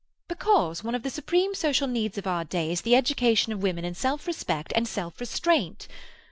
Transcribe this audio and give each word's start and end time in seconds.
"Because 0.27 0.83
one 0.83 0.95
of 0.95 1.03
the 1.03 1.11
supreme 1.11 1.53
social 1.53 1.85
needs 1.87 2.17
of 2.17 2.25
our 2.25 2.43
day 2.43 2.71
is 2.71 2.81
the 2.81 2.95
education 2.95 3.53
of 3.53 3.61
women 3.61 3.85
in 3.85 3.93
self 3.93 4.25
respect 4.25 4.73
and 4.75 4.87
self 4.87 5.19
restraint. 5.21 5.87